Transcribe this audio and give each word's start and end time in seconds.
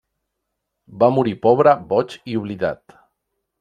Va 1.03 1.11
morir 1.17 1.35
pobre, 1.45 1.77
boig 1.95 2.19
i 2.35 2.43
oblidat. 2.43 3.01